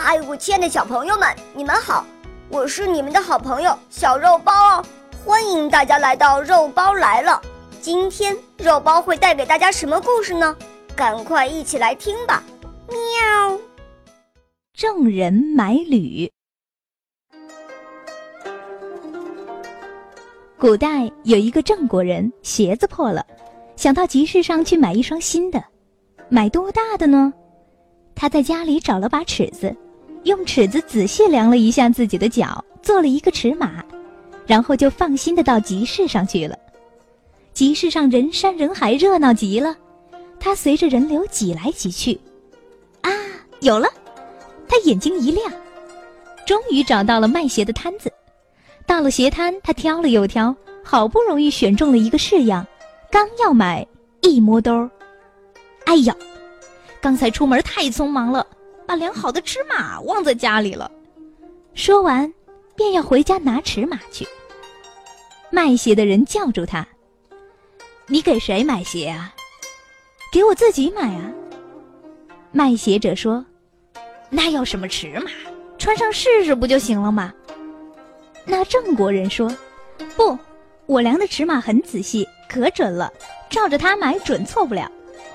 [0.00, 2.06] 嗨，我亲爱的小朋友们，你们好！
[2.48, 4.84] 我是你们的好朋友小肉包哦，
[5.24, 7.42] 欢迎大家来到肉包来了。
[7.80, 10.56] 今天肉包会带给大家什么故事呢？
[10.94, 12.40] 赶快一起来听吧！
[12.86, 13.58] 喵。
[14.72, 16.30] 郑人买履。
[20.56, 23.26] 古代有一个郑国人，鞋子破了，
[23.74, 25.62] 想到集市上去买一双新的。
[26.28, 27.34] 买多大的呢？
[28.14, 29.74] 他在家里找了把尺子。
[30.28, 33.82] 用尺子仔细量了一下自己的脚，做了一个尺码，
[34.46, 36.54] 然后就放心的到集市上去了。
[37.54, 39.74] 集市上人山人海，热闹极了。
[40.38, 42.20] 他随着人流挤来挤去，
[43.00, 43.10] 啊，
[43.60, 43.88] 有了！
[44.68, 45.50] 他眼睛一亮，
[46.46, 48.12] 终于找到了卖鞋的摊子。
[48.84, 52.66] 到了鞋摊，他挑了又挑，好不容易选中了一个式样，
[53.10, 53.84] 刚要买，
[54.20, 54.88] 一摸兜，
[55.86, 56.14] 哎呀，
[57.00, 58.46] 刚才出门太匆忙了。
[58.88, 60.90] 把量好的尺码忘在家里了，
[61.74, 62.32] 说完，
[62.74, 64.26] 便要回家拿尺码去。
[65.50, 66.88] 卖鞋的人叫住他
[68.08, 69.34] ：“你给谁买鞋啊
[70.32, 71.30] ？”“给我自己买啊。”
[72.50, 73.44] 卖鞋者说
[74.30, 75.30] ：“那要什么尺码？
[75.76, 77.30] 穿上试试不就行了吗？”
[78.46, 79.54] 那郑国人说
[80.16, 80.38] ：“不，
[80.86, 83.12] 我量的尺码很仔细，可准了，
[83.50, 84.90] 照着它买准错不了。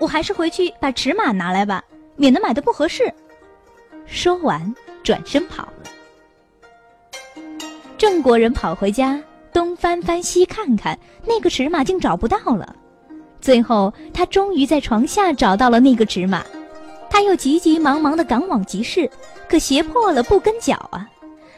[0.00, 1.80] 我还是回去把尺码拿来吧，
[2.16, 3.08] 免得买的不合适。”
[4.06, 7.42] 说完，转身跑了。
[7.98, 9.20] 郑国人跑回家，
[9.52, 12.74] 东翻翻西看看，那个尺码竟找不到了。
[13.40, 16.44] 最后，他终于在床下找到了那个尺码。
[17.08, 19.08] 他又急急忙忙地赶往集市，
[19.48, 21.08] 可鞋破了不跟脚啊！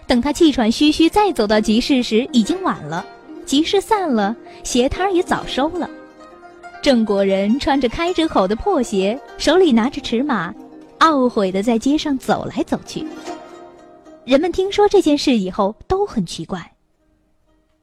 [0.06, 3.04] 等他气喘吁吁再走到集市时，已经晚了。
[3.44, 5.88] 集市散了，鞋摊也早收了。
[6.82, 10.54] 郑国人穿着开着口的破鞋，手里拿着尺码。
[11.00, 13.06] 懊悔的在街上走来走去。
[14.24, 16.74] 人们听说这件事以后都很奇怪：“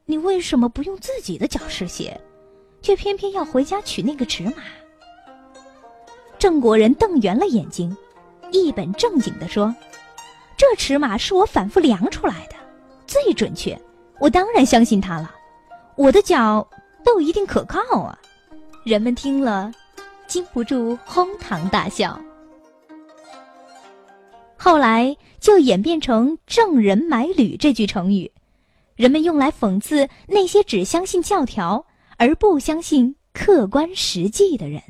[0.05, 2.19] 你为什么不用自己的脚试鞋，
[2.81, 4.53] 却偏偏要回家取那个尺码？”
[6.37, 7.95] 郑国人瞪圆了眼睛，
[8.51, 9.73] 一本正经的说
[10.55, 12.55] ：“这尺码是我反复量出来的，
[13.07, 13.79] 最准确，
[14.19, 15.33] 我当然相信它了。
[15.95, 16.67] 我的脚
[17.03, 18.19] 都一定可靠啊！”
[18.85, 19.71] 人们听了，
[20.27, 22.21] 禁不住哄堂大笑。
[24.65, 28.31] 后来就演变成“证人买履”这句成语，
[28.95, 31.85] 人们用来讽刺那些只相信教条
[32.17, 34.81] 而不相信客观实际的人。